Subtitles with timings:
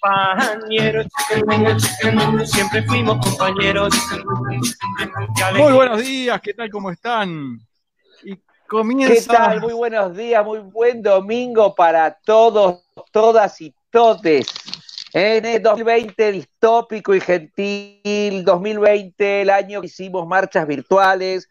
[0.00, 1.06] compañeros,
[2.44, 3.94] siempre fuimos compañeros.
[5.56, 6.70] Muy buenos días, ¿qué tal?
[6.70, 7.58] ¿Cómo están?
[8.24, 9.14] Y comienza...
[9.14, 9.60] ¿Qué tal?
[9.60, 14.48] Muy buenos días, muy buen domingo para todos, todas y todes.
[15.12, 21.48] En el 2020 distópico y gentil, 2020 el año que hicimos marchas virtuales,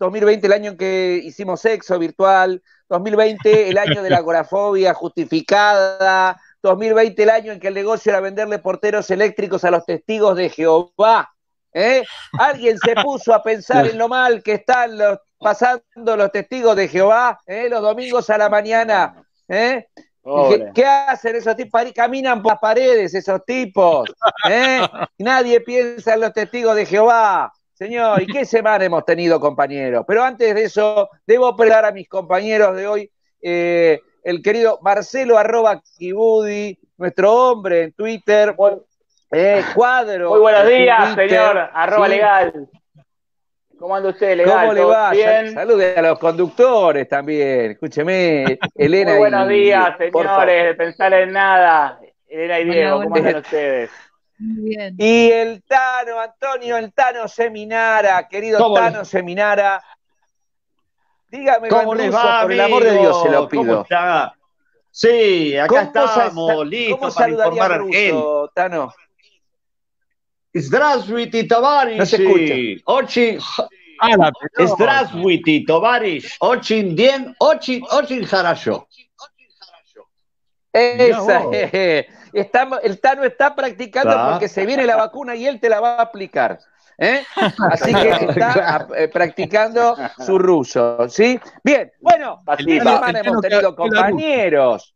[0.00, 6.40] 2020 el año en que hicimos sexo virtual, 2020 el año de la agorafobia justificada,
[6.68, 10.48] 2020 el año en que el negocio era venderle porteros eléctricos a los testigos de
[10.48, 11.30] Jehová.
[11.72, 12.04] ¿eh?
[12.38, 14.98] Alguien se puso a pensar en lo mal que están
[15.38, 17.68] pasando los testigos de Jehová ¿eh?
[17.68, 19.22] los domingos a la mañana.
[19.48, 19.86] ¿eh?
[20.74, 21.82] ¿Qué, hacen esos tipos?
[21.94, 24.10] Caminan por las paredes esos tipos.
[25.18, 27.52] Nadie piensa en los testigos de Jehová.
[27.74, 30.04] Señor, ¿y qué semana hemos tenido, compañeros?
[30.06, 33.10] Pero antes de eso, debo pregar a mis compañeros de hoy,
[33.42, 38.56] eh, el querido Marcelo arroba Kibudi, nuestro hombre en Twitter,
[39.30, 40.30] eh, cuadro.
[40.30, 42.68] Muy buenos días, señor, arroba legal.
[43.78, 44.60] ¿Cómo anda usted, legal?
[44.60, 45.12] ¿Cómo le va?
[45.52, 47.72] Salude a los conductores también.
[47.72, 49.10] Escúcheme, Elena.
[49.10, 52.00] Muy buenos días, señores, de pensar en nada.
[52.26, 53.90] Elena y Diego, ¿cómo andan ustedes?
[54.98, 59.82] Y el Tano, Antonio, el Tano Seminara, querido Tano Seminara.
[61.34, 62.52] Dígame, ¿Cómo les va, por amigo?
[62.52, 63.62] el amor de Dios se lo pido.
[63.64, 64.36] ¿Cómo está?
[64.88, 68.94] Sí, acá estamos, listos para informar a Russo, Tano?
[70.56, 71.98] Zdravstvuyte, Tavares.
[71.98, 72.54] No se escucha.
[72.84, 73.38] Ochi...
[74.60, 75.64] Zdravstvuyte,
[76.38, 78.28] Ochin dien, ochin, ochin.
[80.72, 82.08] Esa, jeje.
[82.32, 84.30] El Tano está practicando ¿Está?
[84.30, 86.60] porque se viene la vacuna y él te la va a aplicar.
[86.98, 87.24] ¿Eh?
[87.70, 91.38] Así que está eh, practicando su ruso, ¿sí?
[91.62, 94.94] Bien, bueno, ¿qué semana hemos tenido compañeros?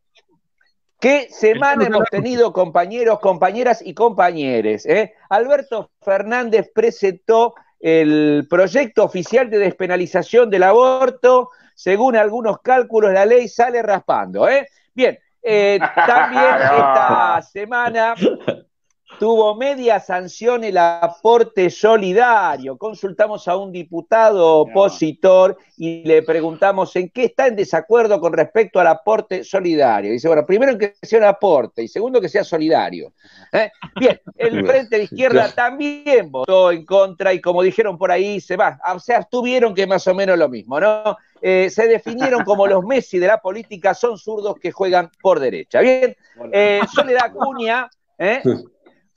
[1.01, 4.85] ¿Qué semana hemos tenido compañeros, compañeras y compañeres?
[4.85, 5.15] ¿eh?
[5.31, 11.51] Alberto Fernández presentó el proyecto oficial de despenalización del aborto.
[11.77, 14.49] Según algunos cálculos, la ley sale raspando.
[14.49, 14.69] ¿eh?
[14.93, 18.15] Bien, eh, también esta semana
[19.19, 22.77] tuvo media sanción el aporte solidario.
[22.79, 28.79] Consultamos a un diputado opositor y le preguntamos en qué está en desacuerdo con respecto
[28.79, 30.13] al aporte solidario.
[30.13, 33.13] Dice, bueno, primero que sea un aporte y segundo que sea solidario.
[33.53, 33.71] ¿eh?
[33.99, 38.57] Bien, el Frente de Izquierda también votó en contra y como dijeron por ahí, se
[38.57, 41.17] va, o sea, tuvieron que más o menos lo mismo, ¿no?
[41.41, 45.81] Eh, se definieron como los Messi de la política, son zurdos que juegan por derecha.
[45.81, 46.17] Bien,
[46.53, 48.43] eh, Soledad Cuña ¿eh?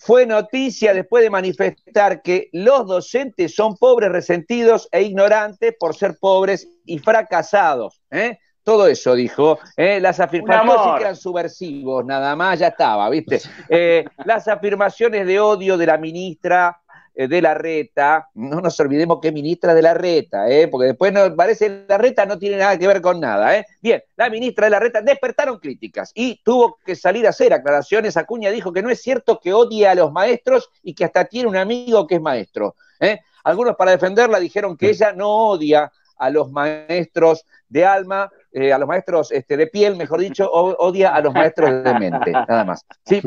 [0.03, 6.17] Fue noticia después de manifestar que los docentes son pobres, resentidos e ignorantes por ser
[6.19, 8.01] pobres y fracasados.
[8.63, 9.59] Todo eso dijo.
[9.77, 13.41] Las afirmaciones que eran subversivos, nada más, ya estaba, ¿viste?
[14.25, 19.29] las afirmaciones de odio de la ministra eh, de la reta, no nos olvidemos que
[19.29, 20.67] es ministra de la reta, ¿eh?
[20.67, 23.57] porque después nos parece la reta no tiene nada que ver con nada.
[23.57, 23.65] ¿eh?
[23.81, 28.17] Bien, la ministra de la reta despertaron críticas y tuvo que salir a hacer aclaraciones.
[28.17, 31.49] Acuña dijo que no es cierto que odie a los maestros y que hasta tiene
[31.49, 32.75] un amigo que es maestro.
[32.99, 33.19] ¿eh?
[33.43, 38.77] Algunos para defenderla dijeron que ella no odia a los maestros de alma, eh, a
[38.77, 42.85] los maestros este, de piel, mejor dicho, odia a los maestros de mente, nada más.
[43.05, 43.21] ¿Sí?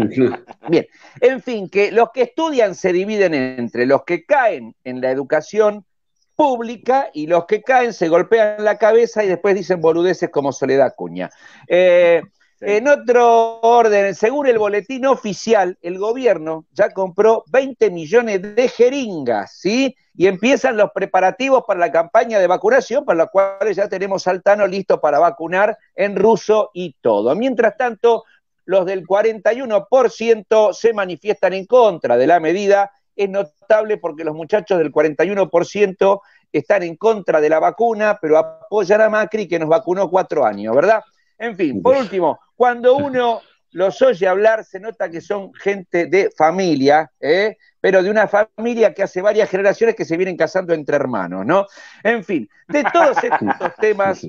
[0.69, 0.87] Bien,
[1.21, 5.87] en fin, que los que estudian se dividen entre los que caen en la educación
[6.35, 10.95] pública y los que caen se golpean la cabeza y después dicen boludeces como Soledad
[10.97, 11.31] Cuña.
[11.69, 12.23] Eh,
[12.67, 19.59] en otro orden, según el boletín oficial, el gobierno ya compró 20 millones de jeringas,
[19.59, 19.95] ¿sí?
[20.17, 24.43] Y empiezan los preparativos para la campaña de vacunación, para la cual ya tenemos al
[24.43, 27.35] Tano listo para vacunar en ruso y todo.
[27.35, 28.25] Mientras tanto,
[28.65, 32.93] los del 41% se manifiestan en contra de la medida.
[33.17, 36.21] Es notable porque los muchachos del 41%
[36.53, 40.75] están en contra de la vacuna, pero apoyan a Macri que nos vacunó cuatro años,
[40.75, 41.03] ¿verdad?
[41.39, 43.41] En fin, por último, cuando uno
[43.75, 47.57] los oye hablar, se nota que son gente de familia, ¿eh?
[47.81, 51.67] pero de una familia que hace varias generaciones que se vienen casando entre hermanos, ¿no?
[52.03, 54.27] En fin, de todos estos temas,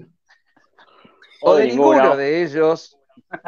[1.41, 2.97] o de ninguno de ellos,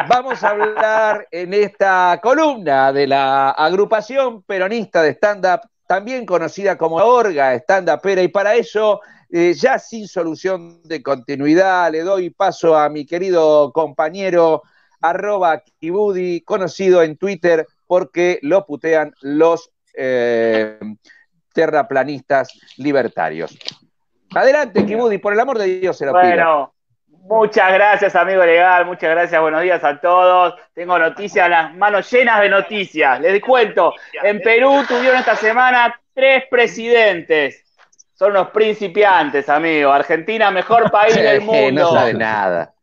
[0.08, 6.98] vamos a hablar en esta columna de la agrupación peronista de stand-up, también conocida como
[6.98, 12.78] Orga Stand Pera, y para eso eh, ya sin solución de continuidad, le doy paso
[12.78, 14.64] a mi querido compañero
[15.02, 20.80] arroba Kibudi, conocido en Twitter porque lo putean los eh,
[21.54, 23.58] terraplanistas libertarios.
[24.34, 26.74] Adelante, Kibudi, por el amor de Dios se lo bueno,
[27.30, 28.86] Muchas gracias, amigo legal.
[28.86, 29.42] Muchas gracias.
[29.42, 30.56] Buenos días a todos.
[30.74, 33.20] Tengo noticias, las manos llenas de noticias.
[33.20, 33.94] Les cuento.
[34.24, 37.67] En Perú tuvieron esta semana tres presidentes.
[38.18, 39.92] Son unos principiantes, amigo.
[39.92, 41.84] Argentina, mejor país del mundo.
[41.84, 42.74] no sabe nada.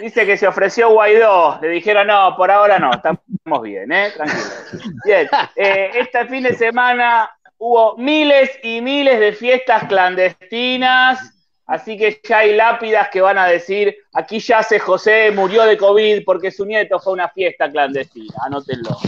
[0.00, 1.58] Dice que se ofreció Guaidó.
[1.62, 4.10] Le dijeron, no, por ahora no, estamos bien, ¿eh?
[4.14, 4.66] Tranquilos.
[5.04, 11.36] Bien, eh, este fin de semana hubo miles y miles de fiestas clandestinas.
[11.66, 16.24] Así que ya hay lápidas que van a decir, aquí yace José, murió de COVID
[16.24, 18.98] porque su nieto fue a una fiesta clandestina, anótenlo.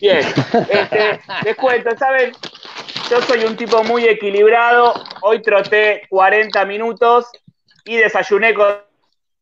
[0.00, 0.20] Bien,
[0.70, 2.32] este, les cuento, ¿saben?
[3.12, 7.30] Yo soy un tipo muy equilibrado, hoy troté 40 minutos
[7.84, 8.76] y desayuné con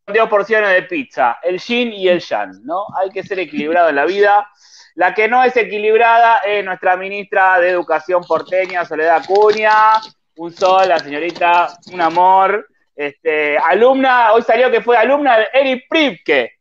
[0.08, 2.86] dos porciones de pizza, el yin y el yang, ¿no?
[3.00, 4.50] Hay que ser equilibrado en la vida.
[4.96, 10.00] La que no es equilibrada es nuestra ministra de Educación porteña, Soledad Cuña.
[10.34, 12.66] Un sol, la señorita, un amor.
[12.96, 16.58] Este, alumna, hoy salió que fue alumna de Eric Pripke,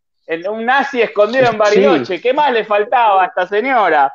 [0.49, 2.21] un nazi escondido en Bariloche.
[2.21, 4.11] ¿Qué más le faltaba a esta señora?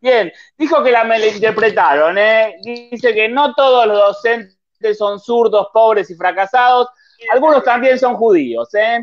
[0.00, 2.56] Bien, dijo que la malinterpretaron, ¿eh?
[2.62, 6.88] Dice que no todos los docentes son zurdos, pobres y fracasados,
[7.32, 9.02] algunos también son judíos, ¿eh?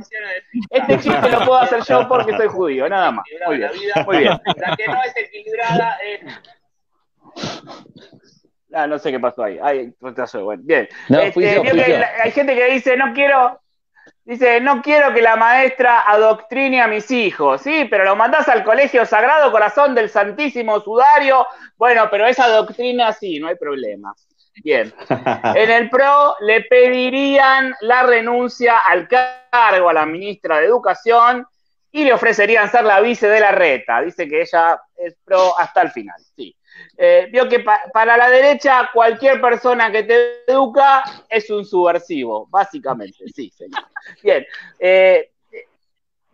[0.69, 3.25] Este chiste lo puedo hacer yo porque soy judío, nada más.
[3.45, 3.71] Muy bien,
[4.05, 4.39] muy bien.
[4.55, 6.21] La que no es equilibrada es...
[8.73, 9.59] Ah, no sé qué pasó ahí.
[9.61, 10.87] Ay, bueno, bien.
[11.09, 11.59] Este,
[12.23, 13.61] hay gente que dice, no quiero,
[14.25, 18.63] dice, no quiero que la maestra adoctrine a mis hijos, sí, pero lo mandás al
[18.63, 21.47] colegio Sagrado Corazón del Santísimo Sudario.
[21.77, 24.13] Bueno, pero esa doctrina sí, no hay problema.
[24.63, 24.93] Bien.
[25.55, 31.45] En el PRO le pedirían la renuncia al cargo a la ministra de Educación
[31.91, 34.01] y le ofrecerían ser la vice de la reta.
[34.01, 36.19] Dice que ella es PRO hasta el final.
[36.35, 36.55] Sí.
[36.97, 37.63] Eh, vio que
[37.93, 43.27] para la derecha cualquier persona que te educa es un subversivo, básicamente.
[43.33, 43.83] Sí, señor.
[44.23, 44.45] Bien.
[44.79, 45.31] Eh,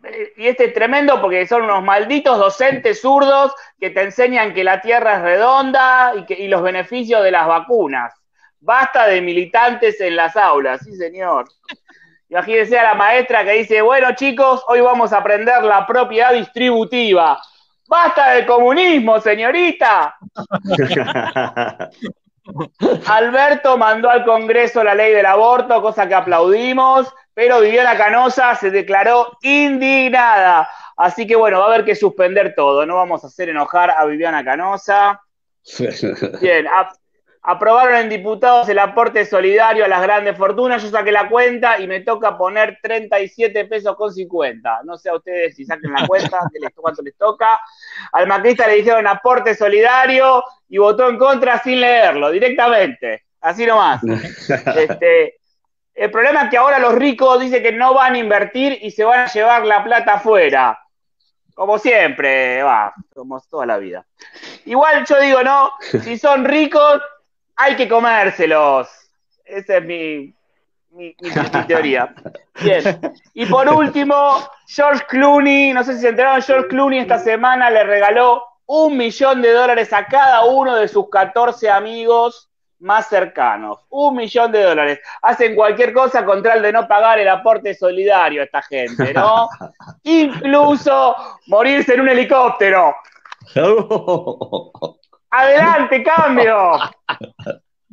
[0.04, 4.64] eh, y este es tremendo porque son unos malditos docentes zurdos que te enseñan que
[4.64, 8.14] la Tierra es redonda y, que, y los beneficios de las vacunas.
[8.60, 11.46] Basta de militantes en las aulas, sí señor.
[12.28, 17.38] Imagínense a la maestra que dice, bueno chicos, hoy vamos a aprender la propiedad distributiva.
[17.92, 20.16] Basta de comunismo, señorita.
[23.06, 28.70] Alberto mandó al Congreso la ley del aborto, cosa que aplaudimos pero Viviana Canosa se
[28.70, 30.68] declaró indignada.
[30.96, 32.84] Así que bueno, va a haber que suspender todo.
[32.84, 35.20] No vamos a hacer enojar a Viviana Canosa.
[36.40, 36.66] Bien,
[37.42, 40.82] aprobaron en diputados el aporte solidario a las grandes fortunas.
[40.82, 44.82] Yo saqué la cuenta y me toca poner 37 pesos con 50.
[44.84, 46.38] No sé a ustedes si saquen la cuenta,
[46.76, 47.60] cuánto les toca.
[48.12, 53.24] Al macrista le dijeron aporte solidario y votó en contra sin leerlo, directamente.
[53.40, 54.00] Así nomás.
[54.76, 55.36] Este,
[55.94, 59.04] el problema es que ahora los ricos dicen que no van a invertir y se
[59.04, 60.78] van a llevar la plata afuera.
[61.54, 64.06] Como siempre, va, como toda la vida.
[64.64, 67.02] Igual yo digo, no, si son ricos,
[67.56, 68.88] hay que comérselos.
[69.44, 70.34] Esa es mi,
[70.90, 71.14] mi,
[71.66, 72.14] teoría.
[72.62, 73.00] Bien.
[73.34, 77.84] Y por último, George Clooney, no sé si se enteraron, George Clooney esta semana le
[77.84, 83.78] regaló un millón de dólares a cada uno de sus 14 amigos más cercanos.
[83.90, 85.00] Un millón de dólares.
[85.22, 89.48] Hacen cualquier cosa contra el de no pagar el aporte solidario a esta gente, ¿no?
[90.02, 91.14] Incluso
[91.46, 92.94] morirse en un helicóptero.
[95.34, 96.78] Adelante, cambio.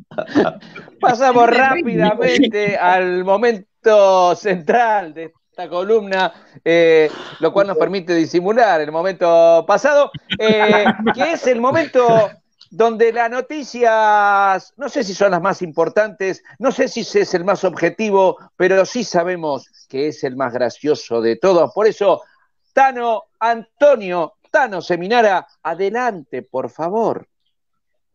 [1.00, 6.34] Pasamos rápidamente al momento central de esta columna,
[6.66, 12.30] eh, lo cual nos permite disimular el momento pasado, eh, que es el momento
[12.72, 17.46] donde las noticias, no sé si son las más importantes, no sé si es el
[17.46, 21.72] más objetivo, pero sí sabemos que es el más gracioso de todos.
[21.74, 22.22] Por eso,
[22.74, 27.29] Tano Antonio, Tano Seminara, adelante, por favor.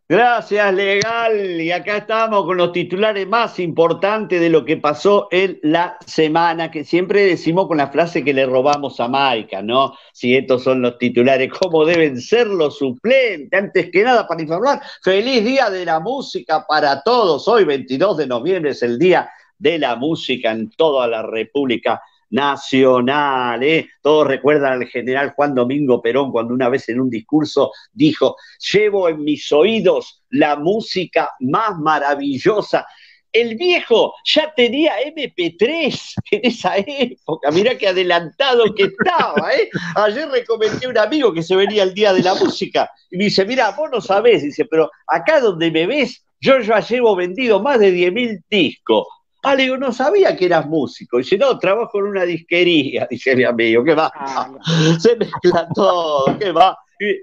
[0.06, 1.58] Gracias, legal.
[1.58, 6.70] Y acá estamos con los titulares más importantes de lo que pasó en la semana,
[6.70, 9.94] que siempre decimos con la frase que le robamos a Maika, ¿no?
[10.12, 13.58] Si estos son los titulares, ¿cómo deben ser los suplentes?
[13.58, 17.49] Antes que nada, para informar, feliz día de la música para todos.
[17.49, 23.62] Hoy, 22 de noviembre, es el día de la música en toda la República nacional.
[23.62, 23.88] ¿eh?
[24.02, 28.37] Todos recuerdan al general Juan Domingo Perón cuando una vez en un discurso dijo,
[28.73, 32.87] llevo en mis oídos la música más maravillosa.
[33.33, 39.52] El viejo ya tenía MP3 en esa época, mirá qué adelantado que estaba.
[39.52, 39.69] ¿eh?
[39.97, 43.25] Ayer recomendé a un amigo que se venía el día de la música y me
[43.25, 47.61] dice, mira, vos no sabés, dice, pero acá donde me ves, yo ya llevo vendido
[47.61, 49.07] más de 10.000 discos
[49.44, 51.18] Ah, le digo, no sabía que eras músico.
[51.18, 54.10] Dice, no, trabajo en una disquería, dice mi amigo, ¿qué va?
[54.14, 54.50] Ah,
[54.98, 56.76] Se mezcla todo, ¿qué va?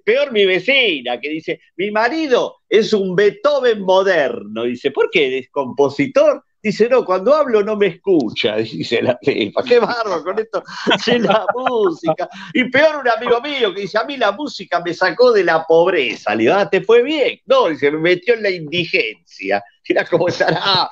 [0.06, 4.64] Peor mi vecina, que dice, mi marido es un Beethoven moderno.
[4.64, 6.44] Dice, ¿por qué eres compositor?
[6.64, 9.64] Dice, no, cuando hablo no me escucha, dice la tipa.
[9.64, 10.64] Qué barro con esto
[11.08, 12.30] de la música.
[12.54, 15.66] Y peor un amigo mío que dice, a mí la música me sacó de la
[15.66, 16.36] pobreza.
[16.36, 17.40] Le digo, ah, ¿te fue bien?
[17.46, 19.64] No, dice, me metió en la indigencia.
[19.88, 20.90] Mira cómo estará.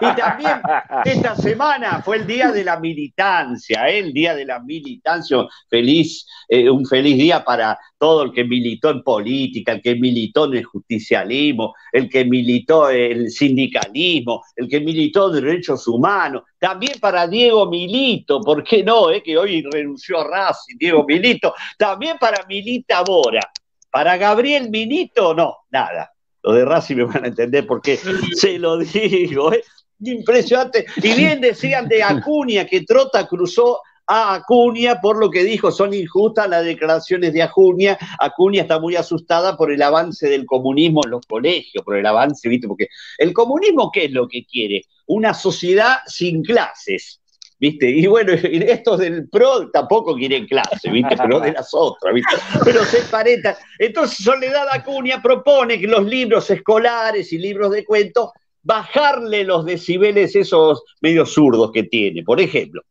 [0.00, 0.60] Y también
[1.04, 3.98] esta semana fue el día de la militancia, ¿eh?
[3.98, 5.38] el día de la militancia.
[5.68, 10.46] Feliz, eh, un feliz día para todo el que militó en política, el que militó
[10.46, 16.42] en el justicialismo, el que militó en el sindicalismo, el que militó en derechos humanos.
[16.58, 19.10] También para Diego Milito, ¿por qué no?
[19.10, 19.22] Eh?
[19.22, 21.54] Que hoy renunció a Racing, Diego Milito.
[21.76, 23.50] También para Milita Bora.
[23.90, 26.11] Para Gabriel Milito, no, nada
[26.42, 27.98] los de Racing me van a entender porque
[28.36, 29.62] se lo digo, ¿eh?
[30.00, 30.86] impresionante.
[30.96, 35.94] Y bien decían de Acuña, que Trota cruzó a Acuña por lo que dijo, son
[35.94, 37.96] injustas las declaraciones de Acuña.
[38.18, 42.48] Acuña está muy asustada por el avance del comunismo en los colegios, por el avance,
[42.48, 42.66] ¿viste?
[42.66, 44.82] Porque el comunismo, ¿qué es lo que quiere?
[45.06, 47.21] Una sociedad sin clases.
[47.62, 47.88] ¿Viste?
[47.88, 51.16] Y bueno, estos del PRO tampoco quieren clase, ¿viste?
[51.16, 52.34] Pero de las otras, ¿viste?
[52.64, 53.54] Pero se parentan.
[53.78, 58.30] Entonces Soledad Acuña propone que los libros escolares y libros de cuentos,
[58.64, 62.24] bajarle los decibeles esos medio zurdos que tiene.
[62.24, 62.82] Por ejemplo,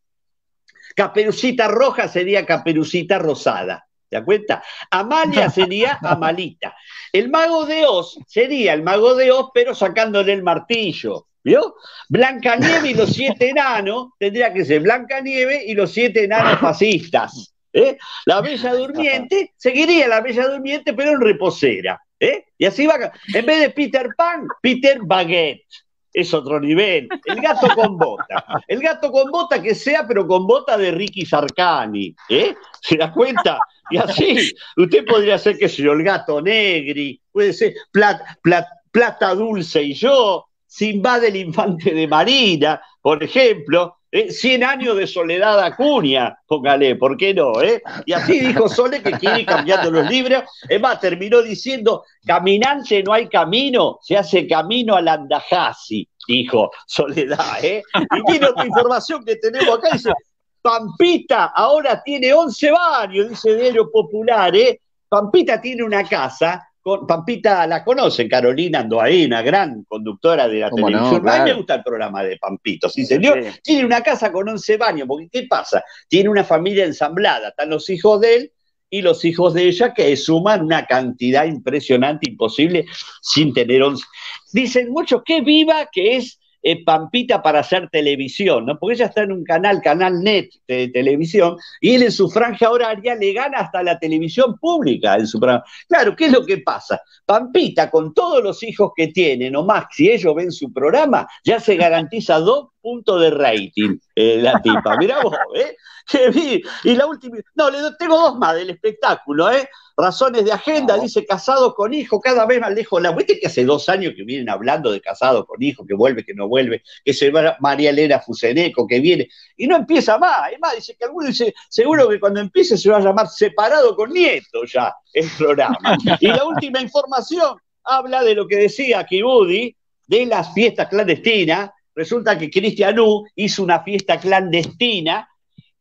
[0.95, 3.85] Caperucita Roja sería Caperucita Rosada.
[4.07, 4.63] ¿Te das cuenta?
[4.89, 6.75] Amalia sería Amalita.
[7.11, 11.27] El mago de Oz sería el mago de Oz, pero sacándole el martillo.
[11.43, 11.75] ¿Vio?
[12.09, 17.53] Nieve y los siete enanos, tendría que ser Blanca Nieve y los siete enanos fascistas.
[17.73, 17.97] ¿eh?
[18.25, 22.01] La Bella Durmiente seguiría la Bella Durmiente, pero en reposera.
[22.19, 22.45] ¿eh?
[22.57, 23.11] Y así va.
[23.33, 25.65] En vez de Peter Pan, Peter Baguette.
[26.13, 27.07] Es otro nivel.
[27.23, 28.43] El gato con bota.
[28.67, 32.13] El gato con bota que sea, pero con bota de Ricky Sarcani.
[32.27, 32.53] ¿eh?
[32.81, 33.57] ¿Se da cuenta?
[33.89, 39.83] Y así, usted podría ser, qué sé yo, el gato negri, puede ser plata dulce
[39.83, 44.31] y yo, Simba del infante de Marina, por ejemplo, ¿eh?
[44.31, 47.61] 100 años de soledad Acuña, póngale, ¿por qué no?
[47.61, 47.83] Eh?
[48.05, 50.43] Y así dijo Sole que quiere ir cambiando los libros.
[50.69, 57.61] Es más, terminó diciendo, caminante no hay camino, se hace camino al Andajasi, dijo Soledad.
[57.61, 57.83] ¿eh?
[57.93, 60.13] Y tiene otra información que tenemos acá, dice,
[60.61, 64.79] Pampita ahora tiene 11 baños, dice Diario Popular, ¿eh?
[65.09, 71.27] Pampita tiene una casa Pampita la conocen, Carolina una gran conductora de la televisión.
[71.29, 73.43] A mí me gusta el programa de Pampito, sí, señor.
[73.63, 75.83] Tiene una casa con 11 baños, porque ¿qué pasa?
[76.07, 78.51] Tiene una familia ensamblada, están los hijos de él
[78.89, 82.85] y los hijos de ella que suman una cantidad impresionante, imposible,
[83.21, 84.03] sin tener 11.
[84.51, 86.40] Dicen muchos, qué viva que es
[86.85, 88.77] Pampita para hacer televisión, ¿no?
[88.77, 92.69] Porque ella está en un canal, Canal Net de televisión, y él en su franja
[92.69, 95.63] horaria le gana hasta la televisión pública en su programa.
[95.87, 97.01] Claro, ¿qué es lo que pasa?
[97.25, 101.75] Pampita, con todos los hijos que tiene, nomás, si ellos ven su programa, ya se
[101.75, 104.97] garantiza dos puntos de rating, eh, la tipa.
[104.97, 105.75] Mirá vos, ¿eh?
[106.83, 109.67] Y la última, no, le tengo dos más del espectáculo, ¿eh?
[110.01, 112.99] Razones de agenda, dice casado con hijo, cada vez más lejos.
[112.99, 116.25] La ¿Viste que hace dos años que vienen hablando de casado con hijo, que vuelve,
[116.25, 120.51] que no vuelve, que se va María Elena Fuseneco, que viene, y no empieza más.
[120.51, 123.95] Es más, dice que alguno dice, seguro que cuando empiece se va a llamar separado
[123.95, 125.77] con nieto ya el programa.
[126.19, 129.75] Y la última información habla de lo que decía Kibudi,
[130.07, 131.69] de las fiestas clandestinas.
[131.93, 135.29] Resulta que Cristian U hizo una fiesta clandestina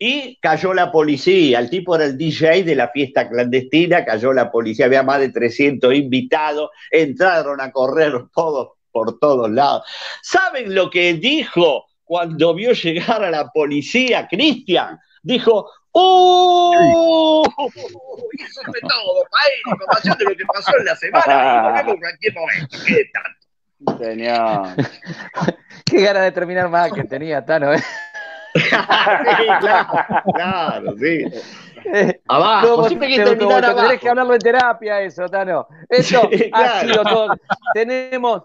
[0.02, 1.58] y cayó la policía.
[1.58, 5.28] El tipo era el DJ de la fiesta clandestina, cayó la policía, había más de
[5.28, 9.82] 300 invitados, entraron a correr todos por todos lados.
[10.22, 14.98] ¿Saben lo que dijo cuando vio llegar a la policía Cristian?
[15.22, 17.42] Dijo, ¡Uh!
[18.32, 21.24] Y eso fue todo, para información de lo que pasó en la semana.
[21.26, 22.78] Y volvemos en cualquier momento.
[22.86, 24.02] ¿Qué tanto?
[24.02, 24.76] Señor.
[25.84, 27.82] Qué ganas de terminar más que tenía Tano, ¿eh?
[28.54, 28.60] Sí,
[29.60, 30.04] claro,
[30.34, 31.24] claro, sí.
[32.28, 33.86] Abajo, siempre que terminar abajo.
[33.86, 35.66] Tenés que hablarlo en terapia eso, Tano.
[35.88, 37.34] Esto ha sido todo.
[37.74, 38.42] Tenemos,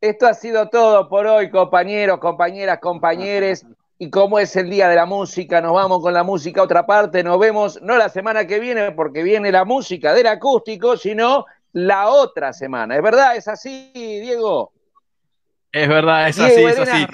[0.00, 3.66] esto ha sido todo por hoy, compañeros, compañeras, compañeres.
[4.00, 6.86] Y como es el día de la música, nos vamos con la música a otra
[6.86, 7.24] parte.
[7.24, 12.08] Nos vemos no la semana que viene, porque viene la música del acústico, sino la
[12.08, 12.96] otra semana.
[12.96, 13.36] ¿Es verdad?
[13.36, 14.72] ¿Es así, Diego?
[15.72, 17.06] Es verdad, es así, es así.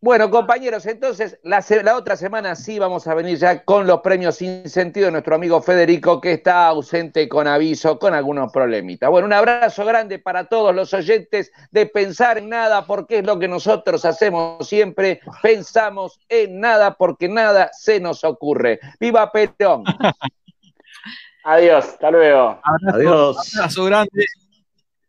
[0.00, 4.68] Bueno, compañeros, entonces la, otra semana sí vamos a venir ya con los premios sin
[4.68, 9.10] sentido de nuestro amigo Federico, que está ausente con aviso, con algunos problemitas.
[9.10, 13.40] Bueno, un abrazo grande para todos los oyentes de Pensar en Nada, porque es lo
[13.40, 15.20] que nosotros hacemos siempre.
[15.42, 18.78] Pensamos en nada porque nada se nos ocurre.
[19.00, 19.82] ¡Viva Perón!
[21.42, 22.60] Adiós, hasta luego.
[22.94, 23.56] Adiós.
[23.56, 24.26] Abrazo grande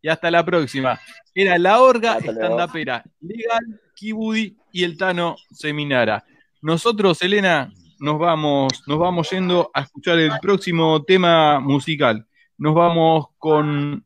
[0.02, 1.00] y hasta la próxima.
[1.36, 6.24] Era La Orga Estandapera, Legal, Kibudi y el Tano Seminara.
[6.62, 12.26] Nosotros, Elena, nos vamos, nos vamos yendo a escuchar el próximo tema musical.
[12.58, 14.06] Nos vamos con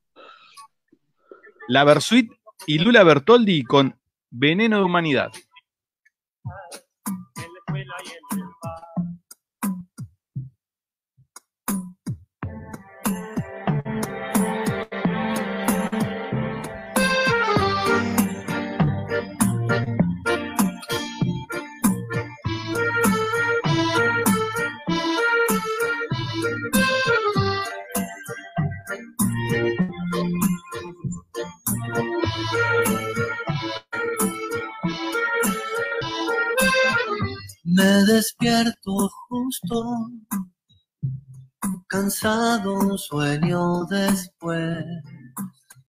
[1.67, 2.31] La Versuit
[2.67, 3.95] y Lula Bertoldi con
[4.29, 5.31] Veneno de Humanidad.
[38.63, 40.09] Despierto justo,
[41.87, 44.85] cansado, un sueño después